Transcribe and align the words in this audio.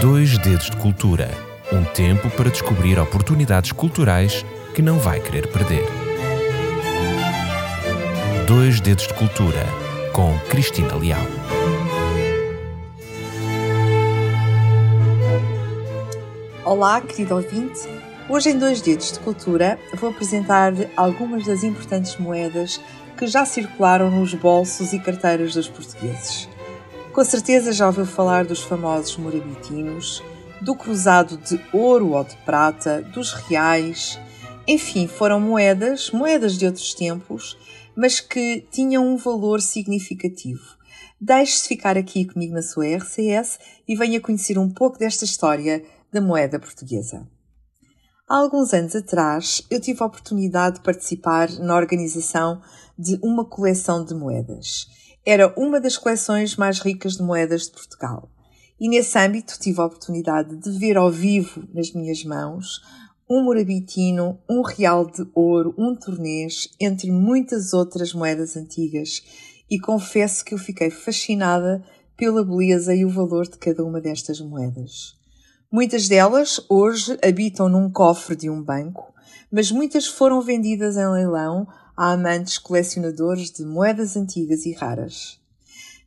Dois 0.00 0.36
Dedos 0.38 0.70
de 0.70 0.76
Cultura 0.76 1.52
um 1.72 1.84
tempo 1.84 2.28
para 2.30 2.50
descobrir 2.50 2.98
oportunidades 2.98 3.72
culturais 3.72 4.44
que 4.74 4.82
não 4.82 4.98
vai 4.98 5.20
querer 5.20 5.50
perder. 5.50 5.84
Dois 8.46 8.78
Dedos 8.78 9.06
de 9.06 9.14
Cultura 9.14 9.64
com 10.12 10.38
Cristina 10.50 10.94
Leal. 10.96 11.22
Olá, 16.62 17.00
querido 17.00 17.34
ouvinte. 17.36 17.88
Hoje, 18.28 18.50
em 18.50 18.58
Dois 18.58 18.82
Dedos 18.82 19.12
de 19.12 19.18
Cultura, 19.20 19.78
vou 19.94 20.10
apresentar-lhe 20.10 20.88
algumas 20.94 21.46
das 21.46 21.64
importantes 21.64 22.18
moedas 22.18 22.80
que 23.16 23.26
já 23.26 23.46
circularam 23.46 24.10
nos 24.10 24.34
bolsos 24.34 24.92
e 24.92 24.98
carteiras 24.98 25.54
dos 25.54 25.68
portugueses. 25.68 26.51
Com 27.12 27.22
certeza 27.26 27.74
já 27.74 27.86
ouviu 27.86 28.06
falar 28.06 28.46
dos 28.46 28.62
famosos 28.62 29.18
morabitinos, 29.18 30.22
do 30.62 30.74
cruzado 30.74 31.36
de 31.36 31.60
ouro 31.70 32.12
ou 32.12 32.24
de 32.24 32.34
prata, 32.38 33.02
dos 33.02 33.34
reais. 33.34 34.18
Enfim, 34.66 35.06
foram 35.06 35.38
moedas, 35.38 36.10
moedas 36.10 36.56
de 36.56 36.64
outros 36.64 36.94
tempos, 36.94 37.54
mas 37.94 38.18
que 38.18 38.66
tinham 38.70 39.06
um 39.06 39.18
valor 39.18 39.60
significativo. 39.60 40.62
Deixe-se 41.20 41.68
ficar 41.68 41.98
aqui 41.98 42.24
comigo 42.24 42.54
na 42.54 42.62
sua 42.62 42.86
RCS 42.86 43.58
e 43.86 43.94
venha 43.94 44.18
conhecer 44.18 44.58
um 44.58 44.70
pouco 44.70 44.98
desta 44.98 45.26
história 45.26 45.84
da 46.10 46.20
moeda 46.20 46.58
portuguesa. 46.58 47.28
Há 48.26 48.38
alguns 48.38 48.72
anos 48.72 48.96
atrás, 48.96 49.62
eu 49.70 49.78
tive 49.78 50.02
a 50.02 50.06
oportunidade 50.06 50.76
de 50.76 50.82
participar 50.82 51.50
na 51.58 51.76
organização 51.76 52.62
de 52.98 53.18
uma 53.22 53.44
coleção 53.44 54.02
de 54.02 54.14
moedas. 54.14 54.86
Era 55.24 55.54
uma 55.56 55.80
das 55.80 55.96
coleções 55.96 56.56
mais 56.56 56.80
ricas 56.80 57.16
de 57.16 57.22
moedas 57.22 57.66
de 57.66 57.70
Portugal. 57.70 58.28
E 58.80 58.88
nesse 58.88 59.16
âmbito 59.16 59.56
tive 59.56 59.80
a 59.80 59.84
oportunidade 59.84 60.56
de 60.56 60.70
ver 60.76 60.96
ao 60.96 61.12
vivo 61.12 61.62
nas 61.72 61.92
minhas 61.92 62.24
mãos 62.24 62.80
um 63.30 63.44
morabitino, 63.44 64.40
um 64.50 64.62
real 64.62 65.06
de 65.06 65.24
ouro, 65.32 65.72
um 65.78 65.94
tornês, 65.94 66.68
entre 66.80 67.12
muitas 67.12 67.72
outras 67.72 68.12
moedas 68.12 68.56
antigas. 68.56 69.22
E 69.70 69.78
confesso 69.78 70.44
que 70.44 70.54
eu 70.54 70.58
fiquei 70.58 70.90
fascinada 70.90 71.84
pela 72.16 72.44
beleza 72.44 72.92
e 72.92 73.04
o 73.04 73.08
valor 73.08 73.44
de 73.44 73.56
cada 73.58 73.84
uma 73.84 74.00
destas 74.00 74.40
moedas. 74.40 75.16
Muitas 75.70 76.08
delas 76.08 76.60
hoje 76.68 77.16
habitam 77.22 77.68
num 77.68 77.88
cofre 77.88 78.34
de 78.34 78.50
um 78.50 78.60
banco, 78.60 79.14
mas 79.52 79.70
muitas 79.70 80.06
foram 80.06 80.42
vendidas 80.42 80.96
em 80.96 81.08
leilão 81.08 81.68
a 81.96 82.12
amantes 82.12 82.58
colecionadores 82.58 83.50
de 83.50 83.64
moedas 83.64 84.16
antigas 84.16 84.66
e 84.66 84.72
raras. 84.72 85.40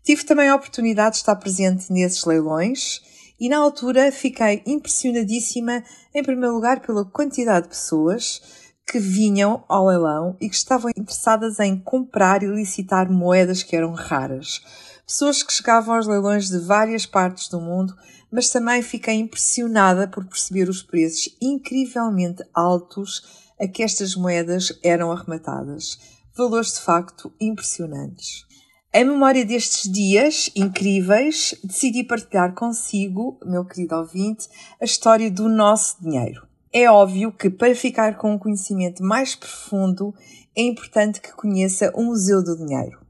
Tive 0.03 0.23
também 0.23 0.49
a 0.49 0.55
oportunidade 0.55 1.13
de 1.13 1.17
estar 1.17 1.35
presente 1.35 1.91
nesses 1.91 2.23
leilões 2.25 3.01
e 3.39 3.49
na 3.49 3.57
altura 3.57 4.11
fiquei 4.11 4.61
impressionadíssima, 4.65 5.83
em 6.13 6.23
primeiro 6.23 6.53
lugar, 6.53 6.79
pela 6.79 7.03
quantidade 7.03 7.63
de 7.63 7.69
pessoas 7.69 8.41
que 8.87 8.99
vinham 8.99 9.63
ao 9.67 9.87
leilão 9.87 10.37
e 10.39 10.47
que 10.47 10.55
estavam 10.55 10.91
interessadas 10.95 11.59
em 11.59 11.77
comprar 11.79 12.43
e 12.43 12.47
licitar 12.47 13.11
moedas 13.11 13.63
que 13.63 13.75
eram 13.75 13.93
raras. 13.93 14.61
Pessoas 15.05 15.43
que 15.43 15.51
chegavam 15.51 15.95
aos 15.95 16.07
leilões 16.07 16.49
de 16.49 16.59
várias 16.59 17.05
partes 17.05 17.47
do 17.47 17.59
mundo, 17.59 17.95
mas 18.31 18.49
também 18.49 18.81
fiquei 18.81 19.15
impressionada 19.15 20.07
por 20.07 20.25
perceber 20.25 20.69
os 20.69 20.83
preços 20.83 21.35
incrivelmente 21.41 22.43
altos 22.53 23.44
a 23.59 23.67
que 23.67 23.83
estas 23.83 24.15
moedas 24.15 24.77
eram 24.83 25.11
arrematadas. 25.11 25.97
Valores 26.35 26.73
de 26.73 26.81
facto 26.81 27.31
impressionantes. 27.39 28.45
Em 28.93 29.03
memória 29.03 29.45
destes 29.45 29.91
dias 29.91 30.49
incríveis, 30.55 31.53
decidi 31.63 32.03
partilhar 32.03 32.53
consigo, 32.53 33.37
meu 33.45 33.65
querido 33.65 33.95
ouvinte, 33.95 34.47
a 34.79 34.85
história 34.85 35.29
do 35.29 35.49
nosso 35.49 36.01
dinheiro. 36.01 36.47
É 36.71 36.89
óbvio 36.89 37.31
que 37.31 37.49
para 37.49 37.75
ficar 37.75 38.17
com 38.17 38.33
um 38.33 38.37
conhecimento 38.37 39.03
mais 39.03 39.35
profundo 39.35 40.13
é 40.55 40.61
importante 40.61 41.21
que 41.21 41.33
conheça 41.33 41.91
o 41.95 42.03
Museu 42.03 42.43
do 42.43 42.55
Dinheiro. 42.55 43.05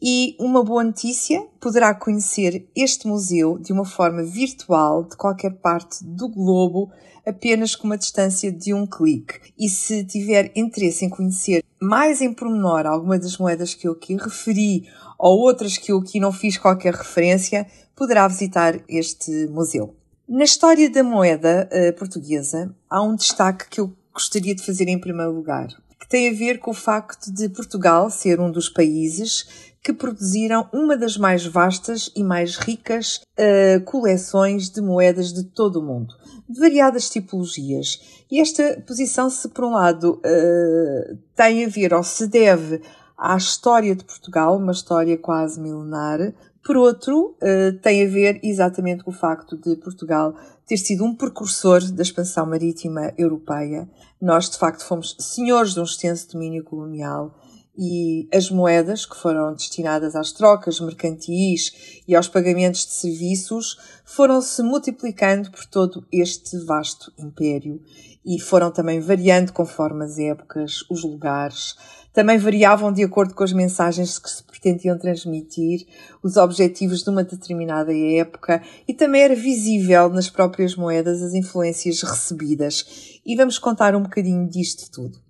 E 0.00 0.36
uma 0.38 0.62
boa 0.62 0.84
notícia, 0.84 1.40
poderá 1.60 1.94
conhecer 1.94 2.68
este 2.76 3.08
museu 3.08 3.58
de 3.58 3.72
uma 3.72 3.84
forma 3.84 4.22
virtual 4.22 5.04
de 5.04 5.16
qualquer 5.16 5.52
parte 5.58 6.04
do 6.04 6.28
globo 6.28 6.92
apenas 7.26 7.74
com 7.74 7.86
uma 7.86 7.98
distância 7.98 8.50
de 8.52 8.74
um 8.74 8.86
clique. 8.86 9.40
E 9.58 9.68
se 9.68 10.04
tiver 10.04 10.52
interesse 10.54 11.04
em 11.04 11.08
conhecer 11.08 11.64
mais 11.80 12.20
em 12.20 12.32
pormenor 12.32 12.86
alguma 12.86 13.18
das 13.18 13.36
moedas 13.36 13.74
que 13.74 13.86
eu 13.86 13.92
aqui 13.92 14.16
referi 14.16 14.88
ou 15.18 15.38
outras 15.40 15.76
que 15.76 15.92
eu 15.92 15.98
aqui 15.98 16.18
não 16.18 16.32
fiz 16.32 16.56
qualquer 16.56 16.94
referência, 16.94 17.66
poderá 17.94 18.26
visitar 18.26 18.80
este 18.88 19.46
museu. 19.48 19.94
Na 20.28 20.44
história 20.44 20.88
da 20.88 21.02
moeda 21.02 21.68
uh, 21.70 21.92
portuguesa, 21.98 22.74
há 22.88 23.02
um 23.02 23.14
destaque 23.14 23.68
que 23.68 23.80
eu 23.80 23.94
gostaria 24.12 24.54
de 24.54 24.64
fazer 24.64 24.88
em 24.88 24.98
primeiro 24.98 25.32
lugar, 25.32 25.68
que 26.00 26.08
tem 26.08 26.30
a 26.30 26.32
ver 26.32 26.58
com 26.58 26.70
o 26.70 26.74
facto 26.74 27.30
de 27.30 27.48
Portugal 27.48 28.08
ser 28.08 28.40
um 28.40 28.50
dos 28.50 28.68
países 28.68 29.73
que 29.84 29.92
produziram 29.92 30.66
uma 30.72 30.96
das 30.96 31.18
mais 31.18 31.44
vastas 31.44 32.10
e 32.16 32.24
mais 32.24 32.56
ricas 32.56 33.20
uh, 33.38 33.84
coleções 33.84 34.70
de 34.70 34.80
moedas 34.80 35.30
de 35.30 35.44
todo 35.44 35.76
o 35.76 35.82
mundo, 35.82 36.14
de 36.48 36.58
variadas 36.58 37.10
tipologias. 37.10 38.24
E 38.30 38.40
esta 38.40 38.82
posição, 38.86 39.28
se 39.28 39.46
por 39.50 39.66
um 39.66 39.72
lado 39.72 40.22
uh, 40.24 41.18
tem 41.36 41.66
a 41.66 41.68
ver 41.68 41.92
ou 41.92 42.02
se 42.02 42.26
deve 42.26 42.80
à 43.18 43.36
história 43.36 43.94
de 43.94 44.04
Portugal, 44.04 44.56
uma 44.56 44.72
história 44.72 45.18
quase 45.18 45.60
milenar. 45.60 46.32
Por 46.64 46.78
outro, 46.78 47.36
eh, 47.42 47.72
tem 47.82 48.06
a 48.06 48.08
ver 48.08 48.40
exatamente 48.42 49.04
com 49.04 49.10
o 49.10 49.14
facto 49.14 49.54
de 49.54 49.76
Portugal 49.76 50.34
ter 50.66 50.78
sido 50.78 51.04
um 51.04 51.14
precursor 51.14 51.80
da 51.92 52.02
expansão 52.02 52.46
marítima 52.46 53.12
europeia. 53.18 53.86
Nós, 54.20 54.48
de 54.48 54.56
facto, 54.56 54.84
fomos 54.84 55.14
senhores 55.20 55.74
de 55.74 55.80
um 55.80 55.84
extenso 55.84 56.32
domínio 56.32 56.64
colonial 56.64 57.34
e 57.76 58.28
as 58.32 58.50
moedas 58.50 59.04
que 59.04 59.16
foram 59.16 59.52
destinadas 59.52 60.14
às 60.14 60.32
trocas 60.32 60.80
mercantis 60.80 62.02
e 62.06 62.14
aos 62.14 62.28
pagamentos 62.28 62.86
de 62.86 62.92
serviços 62.92 63.76
foram 64.04 64.40
se 64.40 64.62
multiplicando 64.62 65.50
por 65.50 65.66
todo 65.66 66.06
este 66.12 66.56
vasto 66.64 67.12
império 67.18 67.80
e 68.24 68.40
foram 68.40 68.70
também 68.70 69.00
variando 69.00 69.52
conforme 69.52 70.04
as 70.04 70.18
épocas, 70.18 70.84
os 70.88 71.02
lugares, 71.02 71.76
também 72.12 72.38
variavam 72.38 72.92
de 72.92 73.02
acordo 73.02 73.34
com 73.34 73.42
as 73.42 73.52
mensagens 73.52 74.20
que 74.20 74.30
se 74.30 74.42
pretendiam 74.44 74.96
transmitir, 74.96 75.84
os 76.22 76.36
objetivos 76.36 77.02
de 77.02 77.10
uma 77.10 77.24
determinada 77.24 77.92
época 77.92 78.62
e 78.86 78.94
também 78.94 79.22
era 79.22 79.34
visível 79.34 80.08
nas 80.08 80.30
próprias 80.30 80.76
moedas 80.76 81.20
as 81.22 81.34
influências 81.34 82.02
recebidas. 82.02 83.20
E 83.26 83.34
vamos 83.34 83.58
contar 83.58 83.96
um 83.96 84.02
bocadinho 84.02 84.48
disto 84.48 84.90
tudo. 84.92 85.23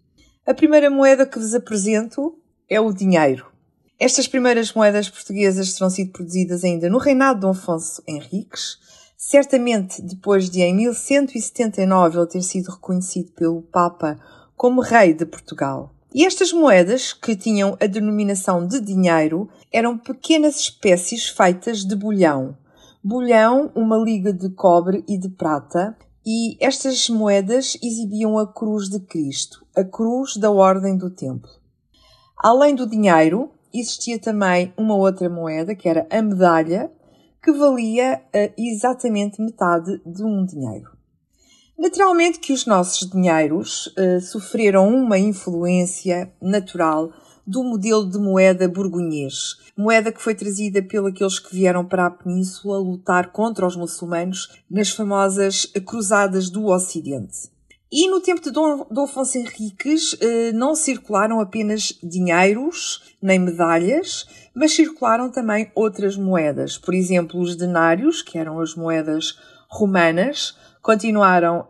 A 0.46 0.52
primeira 0.52 0.90
moeda 0.90 1.24
que 1.24 1.38
vos 1.38 1.54
apresento 1.54 2.36
é 2.68 2.78
o 2.78 2.92
dinheiro. 2.92 3.46
Estas 3.98 4.28
primeiras 4.28 4.74
moedas 4.74 5.08
portuguesas 5.08 5.72
terão 5.72 5.88
sido 5.88 6.12
produzidas 6.12 6.62
ainda 6.62 6.90
no 6.90 6.98
reinado 6.98 7.36
de 7.36 7.40
Dom 7.40 7.52
Afonso 7.52 8.02
Henriques, 8.06 8.76
certamente 9.16 10.02
depois 10.02 10.50
de 10.50 10.60
em 10.60 10.74
1179 10.74 12.18
ele 12.18 12.26
ter 12.26 12.42
sido 12.42 12.72
reconhecido 12.72 13.32
pelo 13.32 13.62
Papa 13.62 14.20
como 14.54 14.82
rei 14.82 15.14
de 15.14 15.24
Portugal. 15.24 15.94
E 16.12 16.26
estas 16.26 16.52
moedas, 16.52 17.14
que 17.14 17.34
tinham 17.34 17.74
a 17.80 17.86
denominação 17.86 18.66
de 18.66 18.80
dinheiro, 18.80 19.48
eram 19.72 19.96
pequenas 19.96 20.60
espécies 20.60 21.26
feitas 21.26 21.86
de 21.86 21.96
bulhão. 21.96 22.54
Bulhão, 23.02 23.72
uma 23.74 23.96
liga 23.96 24.30
de 24.30 24.50
cobre 24.50 25.02
e 25.08 25.16
de 25.16 25.30
prata, 25.30 25.96
e 26.26 26.56
estas 26.60 27.08
moedas 27.08 27.76
exibiam 27.82 28.38
a 28.38 28.50
cruz 28.50 28.88
de 28.88 29.00
Cristo, 29.00 29.66
a 29.76 29.84
cruz 29.84 30.36
da 30.36 30.50
Ordem 30.50 30.96
do 30.96 31.10
Templo. 31.10 31.50
Além 32.38 32.74
do 32.74 32.88
dinheiro, 32.88 33.50
existia 33.72 34.18
também 34.18 34.72
uma 34.76 34.94
outra 34.94 35.28
moeda, 35.28 35.74
que 35.74 35.88
era 35.88 36.06
a 36.10 36.22
medalha, 36.22 36.90
que 37.42 37.52
valia 37.52 38.22
uh, 38.26 38.54
exatamente 38.56 39.40
metade 39.40 40.00
de 40.06 40.24
um 40.24 40.44
dinheiro. 40.46 40.90
Naturalmente 41.78 42.38
que 42.38 42.52
os 42.52 42.66
nossos 42.66 43.10
dinheiros 43.10 43.88
uh, 43.88 44.20
sofreram 44.20 44.88
uma 44.88 45.18
influência 45.18 46.32
natural 46.40 47.12
do 47.46 47.62
modelo 47.62 48.08
de 48.08 48.18
moeda 48.18 48.68
burgonhês, 48.68 49.56
moeda 49.76 50.10
que 50.10 50.22
foi 50.22 50.34
trazida 50.34 50.82
pelos 50.82 51.38
que 51.38 51.54
vieram 51.54 51.84
para 51.84 52.06
a 52.06 52.10
península 52.10 52.78
lutar 52.78 53.32
contra 53.32 53.66
os 53.66 53.76
muçulmanos 53.76 54.48
nas 54.70 54.90
famosas 54.90 55.66
Cruzadas 55.84 56.48
do 56.50 56.66
Ocidente. 56.66 57.54
E 57.96 58.08
no 58.08 58.20
tempo 58.20 58.40
de 58.40 58.50
Dom, 58.50 58.86
Dom 58.90 59.04
Afonso 59.04 59.38
Henriques 59.38 60.16
eh, 60.20 60.50
não 60.50 60.74
circularam 60.74 61.38
apenas 61.38 61.96
dinheiros 62.02 63.14
nem 63.22 63.38
medalhas, 63.38 64.26
mas 64.52 64.72
circularam 64.72 65.30
também 65.30 65.70
outras 65.76 66.16
moedas. 66.16 66.76
Por 66.76 66.92
exemplo, 66.92 67.40
os 67.40 67.54
denários, 67.54 68.20
que 68.20 68.36
eram 68.36 68.58
as 68.58 68.74
moedas 68.74 69.38
romanas 69.68 70.56
continuaram 70.84 71.66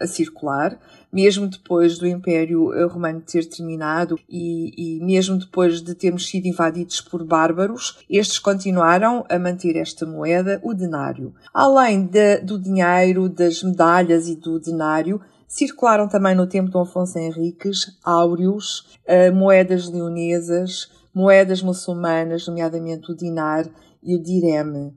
a 0.00 0.06
circular, 0.06 0.80
mesmo 1.12 1.46
depois 1.46 1.98
do 1.98 2.06
Império 2.06 2.72
eh, 2.72 2.86
Romano 2.86 3.20
ter 3.20 3.44
terminado 3.44 4.18
e, 4.26 4.72
e, 4.96 5.04
mesmo 5.04 5.38
depois 5.38 5.82
de 5.82 5.94
termos 5.94 6.26
sido 6.26 6.46
invadidos 6.46 7.02
por 7.02 7.22
bárbaros, 7.22 7.98
estes 8.08 8.38
continuaram 8.38 9.22
a 9.28 9.38
manter 9.38 9.76
esta 9.76 10.06
moeda, 10.06 10.58
o 10.62 10.72
denário. 10.72 11.34
Além 11.52 12.06
de, 12.06 12.38
do 12.38 12.58
dinheiro, 12.58 13.28
das 13.28 13.62
medalhas 13.62 14.28
e 14.28 14.34
do 14.34 14.58
denário, 14.58 15.20
circularam 15.46 16.08
também 16.08 16.34
no 16.34 16.46
tempo 16.46 16.70
de 16.70 16.78
Afonso 16.78 17.18
Henriques 17.18 17.98
áureos, 18.02 18.86
uh, 19.06 19.34
moedas 19.34 19.90
leonesas, 19.90 20.90
moedas 21.14 21.62
muçulmanas, 21.62 22.46
nomeadamente 22.46 23.12
o 23.12 23.14
dinar 23.14 23.66
e 24.02 24.14
o 24.14 24.22
direme. 24.22 24.94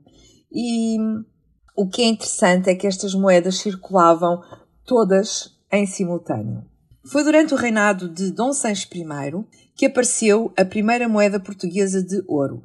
E 0.50 0.96
o 1.74 1.88
que 1.88 2.02
é 2.02 2.06
interessante 2.06 2.68
é 2.68 2.74
que 2.74 2.86
estas 2.86 3.14
moedas 3.14 3.58
circulavam 3.58 4.42
todas 4.84 5.56
em 5.70 5.86
simultâneo. 5.86 6.64
Foi 7.04 7.24
durante 7.24 7.54
o 7.54 7.56
reinado 7.56 8.08
de 8.08 8.30
Dom 8.30 8.52
Sancho 8.52 8.88
I 8.94 9.44
que 9.74 9.86
apareceu 9.86 10.52
a 10.56 10.64
primeira 10.64 11.08
moeda 11.08 11.40
portuguesa 11.40 12.02
de 12.02 12.22
ouro, 12.28 12.62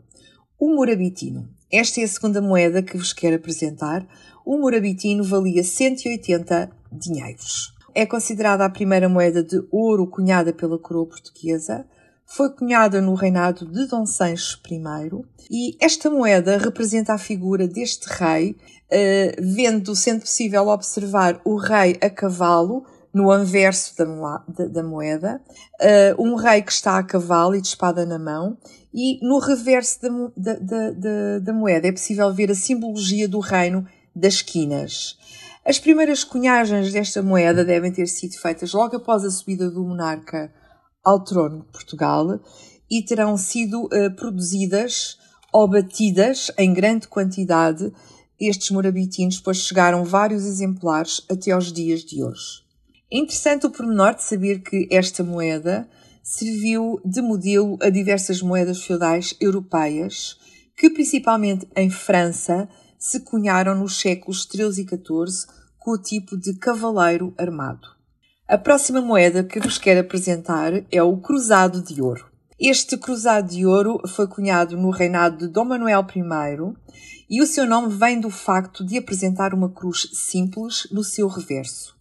o 0.59 0.75
morabitino. 0.75 1.49
Esta 1.71 2.01
é 2.01 2.03
a 2.03 2.07
segunda 2.07 2.41
moeda 2.41 2.81
que 2.81 2.97
vos 2.97 3.13
quero 3.13 3.35
apresentar. 3.35 4.07
O 4.45 4.57
morabitino 4.57 5.23
valia 5.23 5.63
180 5.63 6.71
dinheiros. 6.91 7.73
É 7.93 8.05
considerada 8.05 8.63
a 8.63 8.69
primeira 8.69 9.09
moeda 9.09 9.43
de 9.43 9.61
ouro 9.71 10.07
cunhada 10.07 10.53
pela 10.53 10.77
coroa 10.77 11.07
portuguesa. 11.07 11.85
Foi 12.29 12.49
cunhada 12.49 12.99
no 12.99 13.15
reinado 13.15 13.65
de 13.65 13.87
Dom 13.87 14.05
Sancho 14.05 14.59
I 14.69 15.25
e 15.49 15.77
esta 15.79 16.09
moeda 16.09 16.57
representa 16.57 17.13
a 17.13 17.17
figura 17.17 17.65
deste 17.65 18.05
rei, 18.09 18.51
uh, 18.51 19.41
vendo 19.41 19.95
sendo 19.95 20.19
possível 20.21 20.67
observar 20.67 21.39
o 21.45 21.55
rei 21.55 21.97
a 22.01 22.09
cavalo 22.09 22.85
no 23.13 23.31
anverso 23.31 23.95
da, 23.97 24.43
da, 24.45 24.65
da 24.65 24.83
moeda, 24.83 25.41
uh, 25.81 26.21
um 26.21 26.35
rei 26.35 26.61
que 26.61 26.71
está 26.71 26.97
a 26.97 27.03
cavalo 27.03 27.55
e 27.55 27.61
de 27.61 27.69
espada 27.69 28.05
na 28.05 28.19
mão, 28.19 28.57
e 28.93 29.25
no 29.25 29.39
reverso 29.39 30.01
da, 30.35 30.53
da, 30.55 31.39
da, 31.39 31.53
moeda 31.53 31.87
é 31.87 31.91
possível 31.93 32.31
ver 32.33 32.51
a 32.51 32.55
simbologia 32.55 33.27
do 33.27 33.39
reino 33.39 33.87
das 34.13 34.41
quinas. 34.41 35.17
As 35.63 35.79
primeiras 35.79 36.25
cunhagens 36.25 36.91
desta 36.91 37.23
moeda 37.23 37.63
devem 37.63 37.91
ter 37.91 38.07
sido 38.07 38.37
feitas 38.37 38.73
logo 38.73 38.97
após 38.97 39.23
a 39.23 39.31
subida 39.31 39.71
do 39.71 39.83
monarca 39.83 40.51
ao 41.07 41.23
trono 41.23 41.61
de 41.61 41.71
Portugal 41.71 42.37
e 42.91 43.01
terão 43.01 43.37
sido 43.37 43.85
uh, 43.85 44.13
produzidas 44.17 45.17
ou 45.53 45.65
batidas 45.65 46.51
em 46.57 46.73
grande 46.73 47.07
quantidade. 47.07 47.93
Estes 48.37 48.71
morabitinos, 48.71 49.39
pois 49.39 49.59
chegaram 49.59 50.03
vários 50.03 50.45
exemplares 50.45 51.25
até 51.31 51.51
aos 51.51 51.71
dias 51.71 52.03
de 52.03 52.21
hoje. 52.21 52.61
É 53.09 53.17
interessante 53.17 53.65
o 53.65 53.69
pormenor 53.69 54.15
de 54.15 54.23
saber 54.23 54.59
que 54.59 54.85
esta 54.91 55.23
moeda 55.23 55.89
serviu 56.21 56.99
de 57.05 57.21
modelo 57.21 57.77
a 57.81 57.89
diversas 57.89 58.41
moedas 58.41 58.83
feudais 58.83 59.33
europeias, 59.39 60.37
que 60.75 60.89
principalmente 60.89 61.65
em 61.73 61.89
França 61.89 62.67
se 62.99 63.21
cunharam 63.21 63.75
nos 63.75 63.97
séculos 63.97 64.41
XIII 64.43 64.83
e 64.83 64.85
XIV 64.85 65.47
com 65.79 65.91
o 65.91 65.97
tipo 65.97 66.37
de 66.37 66.53
cavaleiro 66.55 67.33
armado. 67.37 67.96
A 68.49 68.57
próxima 68.57 69.01
moeda 69.01 69.43
que 69.43 69.59
vos 69.59 69.77
quero 69.77 69.99
apresentar 69.99 70.71
é 70.89 71.03
o 71.03 71.17
Cruzado 71.17 71.81
de 71.81 72.01
Ouro. 72.01 72.31
Este 72.57 72.97
Cruzado 72.97 73.49
de 73.49 73.65
Ouro 73.65 73.99
foi 74.07 74.25
cunhado 74.25 74.77
no 74.77 74.89
reinado 74.89 75.39
de 75.39 75.49
Dom 75.49 75.65
Manuel 75.65 76.07
I 76.15 76.73
e 77.29 77.41
o 77.41 77.45
seu 77.45 77.65
nome 77.65 77.93
vem 77.93 78.21
do 78.21 78.29
facto 78.29 78.85
de 78.85 78.97
apresentar 78.97 79.53
uma 79.53 79.69
cruz 79.69 80.09
simples 80.13 80.87
no 80.93 81.03
seu 81.03 81.27
reverso. 81.27 81.93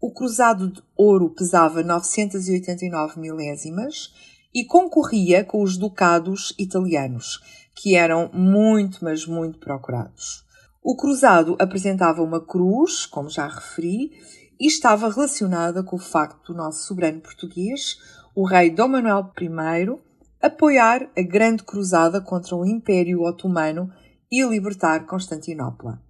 O 0.00 0.10
cruzado 0.10 0.72
de 0.72 0.82
ouro 0.96 1.28
pesava 1.28 1.82
989 1.82 3.20
milésimas 3.20 4.10
e 4.54 4.64
concorria 4.64 5.44
com 5.44 5.62
os 5.62 5.76
ducados 5.76 6.54
italianos, 6.58 7.40
que 7.76 7.94
eram 7.94 8.30
muito, 8.32 9.04
mas 9.04 9.26
muito 9.26 9.58
procurados. 9.58 10.46
O 10.82 10.96
cruzado 10.96 11.56
apresentava 11.58 12.22
uma 12.22 12.40
cruz, 12.40 13.04
como 13.04 13.28
já 13.28 13.46
referi, 13.46 14.12
e 14.58 14.66
estava 14.66 15.10
relacionada 15.10 15.82
com 15.82 15.96
o 15.96 16.00
facto 16.00 16.52
do 16.52 16.56
nosso 16.56 16.86
soberano 16.86 17.20
português, 17.20 17.96
o 18.34 18.46
rei 18.46 18.70
Dom 18.70 18.88
Manuel 18.88 19.30
I, 19.40 19.98
apoiar 20.40 21.10
a 21.16 21.22
grande 21.22 21.62
cruzada 21.62 22.20
contra 22.20 22.54
o 22.54 22.66
Império 22.66 23.22
Otomano 23.22 23.90
e 24.30 24.42
libertar 24.42 25.06
Constantinopla. 25.06 26.02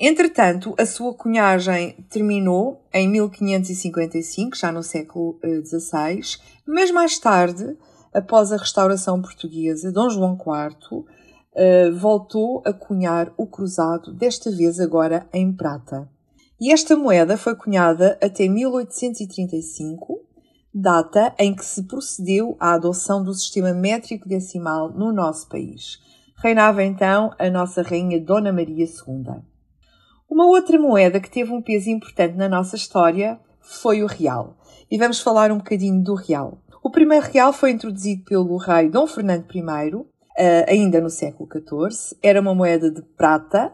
Entretanto, 0.00 0.74
a 0.78 0.84
sua 0.84 1.14
cunhagem 1.14 1.92
terminou 2.10 2.84
em 2.92 3.08
1555, 3.08 4.56
já 4.56 4.72
no 4.72 4.82
século 4.82 5.38
XVI, 5.64 6.18
eh, 6.18 6.62
mas 6.66 6.90
mais 6.90 7.18
tarde, 7.18 7.76
após 8.12 8.50
a 8.50 8.56
restauração 8.56 9.22
portuguesa, 9.22 9.92
Dom 9.92 10.10
João 10.10 10.36
IV 10.36 11.04
eh, 11.54 11.90
voltou 11.90 12.62
a 12.64 12.72
cunhar 12.72 13.32
o 13.36 13.46
cruzado, 13.46 14.12
desta 14.12 14.50
vez 14.50 14.80
agora 14.80 15.28
em 15.32 15.52
prata. 15.52 16.10
E 16.62 16.70
esta 16.70 16.96
moeda 16.96 17.36
foi 17.36 17.56
cunhada 17.56 18.16
até 18.22 18.46
1835, 18.46 20.20
data 20.72 21.34
em 21.36 21.52
que 21.52 21.64
se 21.64 21.88
procedeu 21.88 22.56
à 22.60 22.74
adoção 22.74 23.24
do 23.24 23.34
sistema 23.34 23.74
métrico 23.74 24.28
decimal 24.28 24.88
no 24.92 25.12
nosso 25.12 25.48
país. 25.48 25.98
Reinava 26.36 26.84
então 26.84 27.32
a 27.36 27.50
nossa 27.50 27.82
Rainha 27.82 28.20
Dona 28.20 28.52
Maria 28.52 28.84
II. 28.84 29.42
Uma 30.30 30.46
outra 30.46 30.78
moeda 30.78 31.18
que 31.18 31.28
teve 31.28 31.50
um 31.50 31.60
peso 31.60 31.90
importante 31.90 32.36
na 32.36 32.48
nossa 32.48 32.76
história 32.76 33.40
foi 33.60 34.04
o 34.04 34.06
real. 34.06 34.56
E 34.88 34.96
vamos 34.96 35.18
falar 35.18 35.50
um 35.50 35.58
bocadinho 35.58 36.00
do 36.00 36.14
real. 36.14 36.62
O 36.80 36.92
primeiro 36.92 37.26
real 37.26 37.52
foi 37.52 37.72
introduzido 37.72 38.22
pelo 38.22 38.56
rei 38.56 38.88
Dom 38.88 39.08
Fernando 39.08 39.46
I, 39.52 40.06
eh, 40.38 40.66
ainda 40.68 41.00
no 41.00 41.10
século 41.10 41.48
XIV. 41.52 42.16
Era 42.22 42.40
uma 42.40 42.54
moeda 42.54 42.88
de 42.88 43.02
prata, 43.02 43.72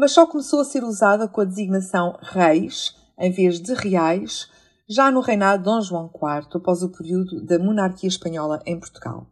mas 0.00 0.12
só 0.12 0.26
começou 0.26 0.60
a 0.60 0.64
ser 0.64 0.82
usada 0.82 1.28
com 1.28 1.42
a 1.42 1.44
designação 1.44 2.18
reis, 2.22 2.96
em 3.18 3.30
vez 3.30 3.60
de 3.60 3.74
reais, 3.74 4.48
já 4.88 5.10
no 5.10 5.20
reinado 5.20 5.58
de 5.58 5.64
Dom 5.64 5.82
João 5.82 6.06
IV, 6.06 6.48
após 6.54 6.82
o 6.82 6.88
período 6.88 7.44
da 7.44 7.58
monarquia 7.58 8.08
espanhola 8.08 8.62
em 8.64 8.80
Portugal. 8.80 9.26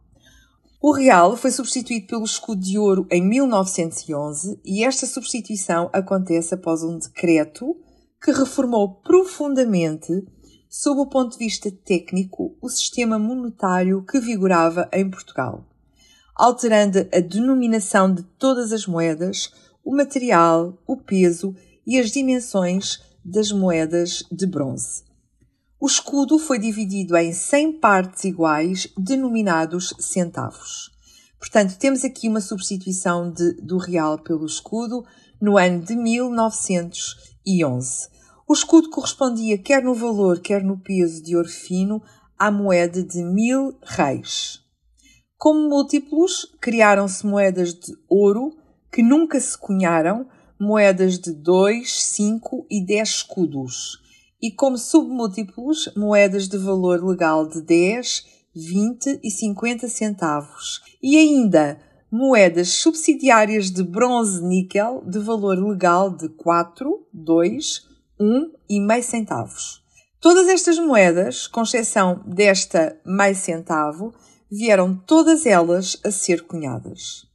O 0.79 0.91
real 0.91 1.35
foi 1.35 1.49
substituído 1.49 2.05
pelo 2.05 2.23
escudo 2.23 2.61
de 2.61 2.77
ouro 2.77 3.07
em 3.09 3.19
1911 3.19 4.61
e 4.63 4.85
esta 4.85 5.07
substituição 5.07 5.89
acontece 5.91 6.53
após 6.53 6.83
um 6.83 6.99
decreto 6.99 7.75
que 8.21 8.31
reformou 8.31 9.01
profundamente, 9.01 10.23
sob 10.69 11.01
o 11.01 11.07
ponto 11.07 11.31
de 11.31 11.39
vista 11.39 11.71
técnico, 11.83 12.55
o 12.61 12.69
sistema 12.69 13.17
monetário 13.17 14.05
que 14.05 14.19
vigorava 14.19 14.87
em 14.93 15.09
Portugal, 15.09 15.65
alterando 16.35 16.99
a 17.11 17.19
denominação 17.19 18.13
de 18.13 18.21
todas 18.21 18.71
as 18.71 18.85
moedas, 18.85 19.51
o 19.83 19.95
material, 19.95 20.77
o 20.87 20.97
peso 20.97 21.55
e 21.85 21.99
as 21.99 22.11
dimensões 22.11 22.99
das 23.23 23.51
moedas 23.51 24.23
de 24.31 24.47
bronze. 24.47 25.03
O 25.79 25.87
escudo 25.87 26.37
foi 26.37 26.59
dividido 26.59 27.15
em 27.15 27.31
100 27.31 27.79
partes 27.79 28.25
iguais, 28.25 28.89
denominados 28.97 29.93
centavos. 29.99 30.91
Portanto, 31.39 31.77
temos 31.77 32.03
aqui 32.03 32.27
uma 32.27 32.41
substituição 32.41 33.31
de, 33.31 33.53
do 33.61 33.77
real 33.77 34.19
pelo 34.19 34.45
escudo 34.45 35.05
no 35.41 35.57
ano 35.57 35.81
de 35.81 35.95
1911. 35.95 38.09
O 38.45 38.53
escudo 38.53 38.89
correspondia, 38.89 39.57
quer 39.57 39.81
no 39.81 39.93
valor, 39.93 40.41
quer 40.41 40.61
no 40.63 40.77
peso 40.77 41.23
de 41.23 41.37
ouro 41.37 41.47
fino, 41.47 42.01
à 42.37 42.51
moeda 42.51 43.01
de 43.01 43.23
mil 43.23 43.77
reis. 43.81 44.59
Como 45.37 45.69
múltiplos, 45.69 46.45
criaram-se 46.59 47.25
moedas 47.25 47.73
de 47.73 47.95
ouro 48.09 48.58
que 48.91 49.01
nunca 49.03 49.39
se 49.39 49.57
cunharam, 49.57 50.27
moedas 50.59 51.17
de 51.17 51.31
2, 51.31 52.03
5 52.03 52.65
e 52.69 52.85
10 52.85 53.09
escudos 53.09 53.99
e 54.41 54.51
como 54.51 54.77
submúltiplos 54.77 55.91
moedas 55.95 56.47
de 56.47 56.57
valor 56.57 57.03
legal 57.03 57.47
de 57.47 57.61
10, 57.61 58.25
20 58.55 59.19
e 59.23 59.29
50 59.29 59.87
centavos 59.87 60.81
e 61.01 61.17
ainda 61.17 61.79
moedas 62.11 62.69
subsidiárias 62.69 63.69
de 63.69 63.83
bronze-níquel 63.83 65.03
de 65.05 65.19
valor 65.19 65.57
legal 65.59 66.09
de 66.09 66.27
4, 66.29 67.07
2, 67.13 67.87
1 68.19 68.51
e 68.69 68.79
meio 68.79 69.03
centavos. 69.03 69.83
Todas 70.19 70.49
estas 70.49 70.77
moedas, 70.79 71.47
com 71.47 71.61
exceção 71.61 72.21
desta 72.25 72.99
meio 73.05 73.35
centavo, 73.35 74.13
vieram 74.51 74.95
todas 74.95 75.45
elas 75.45 75.97
a 76.03 76.11
ser 76.11 76.45
cunhadas. 76.45 77.28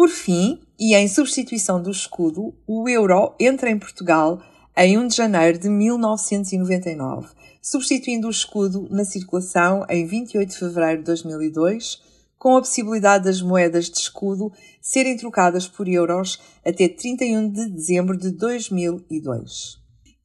Por 0.00 0.08
fim, 0.08 0.58
e 0.78 0.94
em 0.94 1.06
substituição 1.06 1.82
do 1.82 1.90
escudo, 1.90 2.54
o 2.66 2.88
euro 2.88 3.34
entra 3.38 3.68
em 3.68 3.78
Portugal 3.78 4.42
em 4.74 4.96
1 4.96 5.08
de 5.08 5.16
janeiro 5.16 5.58
de 5.58 5.68
1999, 5.68 7.28
substituindo 7.60 8.26
o 8.26 8.30
escudo 8.30 8.88
na 8.90 9.04
circulação 9.04 9.84
em 9.90 10.06
28 10.06 10.48
de 10.48 10.56
fevereiro 10.56 11.00
de 11.00 11.04
2002, 11.04 12.00
com 12.38 12.56
a 12.56 12.62
possibilidade 12.62 13.24
das 13.24 13.42
moedas 13.42 13.90
de 13.90 13.98
escudo 13.98 14.50
serem 14.80 15.18
trocadas 15.18 15.68
por 15.68 15.86
euros 15.86 16.40
até 16.64 16.88
31 16.88 17.50
de 17.50 17.68
dezembro 17.68 18.16
de 18.16 18.30
2002. 18.30 19.76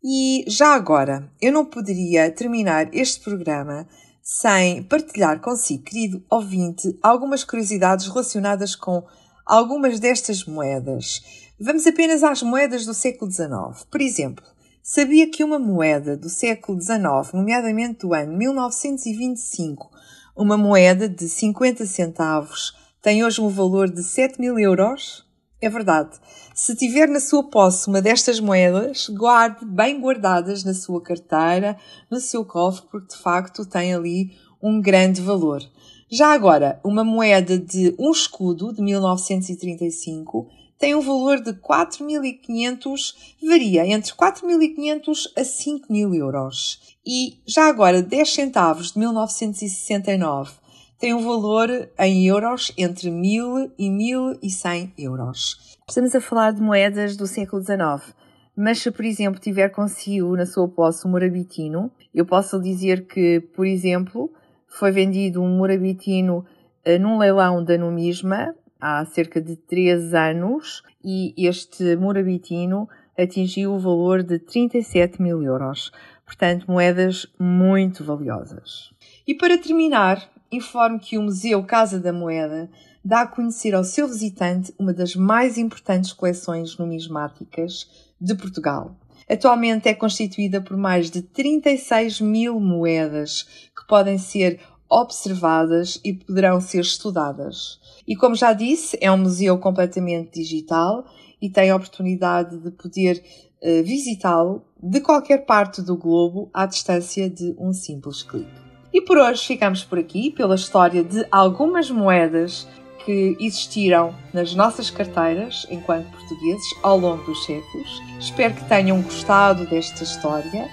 E 0.02 0.46
já 0.48 0.70
agora, 0.70 1.30
eu 1.42 1.52
não 1.52 1.66
poderia 1.66 2.32
terminar 2.32 2.96
este 2.96 3.20
programa 3.20 3.86
sem 4.24 4.84
partilhar 4.84 5.42
consigo, 5.42 5.84
querido 5.84 6.24
ouvinte, 6.30 6.98
algumas 7.04 7.44
curiosidades 7.44 8.08
relacionadas 8.08 8.74
com 8.74 9.04
algumas 9.46 10.00
destas 10.00 10.44
moedas. 10.46 11.22
Vamos 11.60 11.86
apenas 11.86 12.24
às 12.24 12.42
moedas 12.42 12.86
do 12.86 12.94
século 12.94 13.32
XIX. 13.32 13.86
Por 13.90 14.02
exemplo, 14.02 14.44
sabia 14.82 15.30
que 15.30 15.44
uma 15.44 15.60
moeda 15.60 16.18
do 16.18 16.30
século 16.30 16.82
XIX, 16.82 17.34
nomeadamente 17.34 18.00
do 18.00 18.14
ano 18.14 18.36
1925, 18.36 19.92
uma 20.36 20.58
moeda 20.58 21.08
de 21.08 21.30
50 21.30 21.86
centavos 21.86 22.74
tem 23.02 23.24
hoje 23.24 23.40
um 23.40 23.50
valor 23.50 23.88
de 23.88 24.02
7 24.04 24.42
mil 24.42 24.58
euros? 24.58 25.24
É 25.62 25.70
verdade. 25.70 26.20
Se 26.56 26.76
tiver 26.76 27.08
na 27.08 27.20
sua 27.20 27.44
posse 27.44 27.88
uma 27.88 28.02
destas 28.02 28.40
moedas, 28.40 29.10
guarde 29.10 29.64
bem 29.64 30.02
guardadas 30.02 30.64
na 30.64 30.74
sua 30.74 31.02
carteira, 31.02 31.78
no 32.10 32.20
seu 32.20 32.44
cofre, 32.44 32.88
porque 32.90 33.16
de 33.16 33.22
facto 33.22 33.64
tem 33.64 33.94
ali 33.94 34.32
um 34.62 34.82
grande 34.82 35.22
valor. 35.22 35.62
Já 36.10 36.34
agora, 36.34 36.80
uma 36.84 37.04
moeda 37.04 37.58
de 37.58 37.96
um 37.98 38.12
escudo 38.12 38.72
de 38.72 38.82
1935 38.82 40.48
tem 40.78 40.94
um 40.94 41.02
valor 41.02 41.42
de 41.42 41.52
4.500, 41.54 43.16
varia 43.42 43.88
entre 43.88 44.12
4.500 44.12 45.32
a 45.36 45.42
5.000 45.42 46.16
euros. 46.16 46.96
E 47.04 47.40
já 47.46 47.68
agora, 47.68 48.04
10 48.04 48.34
centavos 48.34 48.92
de 48.92 49.00
1969 49.00 50.52
tem 51.00 51.14
um 51.14 51.26
valor 51.26 51.90
em 52.00 52.28
euros 52.28 52.72
entre 52.78 53.10
1.000 53.10 53.72
e 53.78 53.90
1.100 53.90 54.92
euros. 54.98 55.76
Estamos 55.90 56.14
a 56.14 56.22
falar 56.22 56.52
de 56.52 56.62
moedas 56.62 57.18
do 57.18 57.26
século 57.26 57.64
XIX. 57.64 58.14
Mas 58.56 58.80
se, 58.80 58.92
por 58.92 59.04
exemplo, 59.04 59.40
tiver 59.40 59.70
consigo 59.70 60.36
na 60.38 60.46
sua 60.46 60.68
posse 60.68 61.06
um 61.06 61.12
morabitino, 61.12 61.92
eu 62.14 62.26
posso 62.26 62.62
dizer 62.62 63.06
que, 63.08 63.40
por 63.56 63.66
exemplo, 63.66 64.32
foi 64.78 64.92
vendido 64.92 65.42
um 65.42 65.58
morabitino 65.58 66.46
uh, 66.86 67.00
num 67.00 67.18
leilão 67.18 67.64
da 67.64 67.78
Numisma 67.78 68.54
há 68.80 69.06
cerca 69.06 69.42
de 69.42 69.56
3 69.56 70.14
anos 70.14 70.84
e 71.04 71.34
este 71.38 71.96
morabitino 71.96 72.88
atingiu 73.18 73.74
o 73.74 73.80
valor 73.80 74.22
de 74.22 74.38
37 74.38 75.22
mil 75.22 75.42
euros. 75.42 75.92
Portanto, 76.26 76.66
moedas 76.68 77.26
muito 77.40 78.04
valiosas. 78.04 78.92
E 79.26 79.34
para 79.34 79.58
terminar, 79.58 80.30
informo 80.52 81.00
que 81.00 81.18
o 81.18 81.22
Museu 81.22 81.64
Casa 81.64 82.00
da 82.00 82.12
Moeda 82.12 82.70
dá 83.04 83.22
a 83.22 83.28
conhecer 83.28 83.74
ao 83.74 83.84
seu 83.84 84.08
visitante 84.08 84.74
uma 84.78 84.92
das 84.92 85.16
mais 85.16 85.58
importantes 85.58 86.12
coleções 86.12 86.78
numismáticas 86.78 87.90
de 88.20 88.36
Portugal. 88.36 88.96
Atualmente 89.30 89.90
é 89.90 89.94
constituída 89.94 90.62
por 90.62 90.78
mais 90.78 91.10
de 91.10 91.22
36 91.22 92.22
mil 92.22 92.60
moedas 92.60 93.44
que 93.76 93.88
podem 93.88 94.18
ser 94.18 94.60
observadas 94.90 96.00
e 96.04 96.14
poderão 96.14 96.62
ser 96.62 96.82
estudadas. 96.82 97.80
E 98.08 98.16
como 98.16 98.36
já 98.36 98.54
disse, 98.54 98.98
é 99.02 99.12
um 99.12 99.18
museu 99.18 99.58
completamente 99.58 100.40
digital 100.40 101.06
e 101.42 101.50
tem 101.50 101.70
a 101.70 101.76
oportunidade 101.76 102.58
de 102.58 102.72
poder 102.72 103.24
uh, 103.62 103.84
visitá-lo 103.84 104.64
de 104.82 105.02
qualquer 105.02 105.46
parte 105.46 105.82
do 105.82 105.98
globo 105.98 106.50
à 106.54 106.66
distância 106.66 107.30
de 107.30 107.56
um 107.58 107.74
simples 107.74 108.24
clique. 108.24 108.66
E 108.94 109.02
por 109.02 109.18
hoje 109.18 109.46
ficamos 109.46 109.84
por 109.84 110.00
aqui 110.00 110.32
pela 110.32 110.56
história 110.56 111.04
de 111.04 111.26
algumas 111.30 111.92
moedas 111.92 112.68
que 113.06 113.38
existiram 113.40 114.14
nas 114.34 114.56
nossas 114.56 114.90
carteiras 114.90 115.66
enquanto 115.70 116.10
portugueses 116.12 116.66
ao 116.82 116.98
longo 116.98 117.24
dos 117.24 117.46
séculos. 117.46 118.02
Espero 118.20 118.54
que 118.54 118.66
tenham 118.66 119.02
gostado 119.02 119.66
desta 119.68 120.04
história 120.04 120.68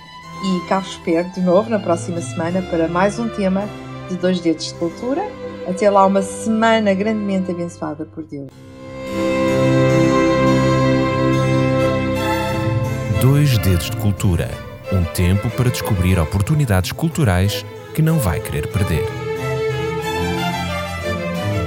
e 0.45 0.69
cá 0.69 0.81
vos 0.81 0.93
espero 0.93 1.31
de 1.31 1.41
novo 1.41 1.71
na 1.71 1.79
próxima 1.79 2.21
semana 2.21 2.62
para 2.62 2.89
mais 2.89 3.19
um 3.19 3.29
tema 3.29 3.69
de 4.09 4.17
Dois 4.17 4.41
Dedos 4.41 4.69
de 4.69 4.75
Cultura 4.75 5.23
até 5.69 5.89
lá, 5.89 6.05
uma 6.05 6.23
semana 6.23 6.93
grandemente 6.93 7.53
abençoada 7.53 8.05
por 8.05 8.25
Deus. 8.25 8.51
Dois 13.21 13.57
Dedos 13.59 13.91
de 13.91 13.97
Cultura 13.99 14.51
um 14.93 15.05
tempo 15.05 15.49
para 15.51 15.71
descobrir 15.71 16.19
oportunidades 16.19 16.93
culturais 16.93 17.65
que 17.95 18.03
não 18.03 18.19
vai 18.19 18.41
querer 18.41 18.71
perder. 18.71 19.22